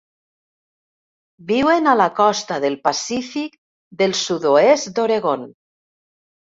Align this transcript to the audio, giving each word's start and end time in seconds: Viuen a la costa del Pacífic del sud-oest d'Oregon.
Viuen 1.51 1.91
a 1.91 1.93
la 2.01 2.09
costa 2.21 2.59
del 2.65 2.79
Pacífic 2.89 3.57
del 4.03 4.19
sud-oest 4.27 4.95
d'Oregon. 4.99 5.49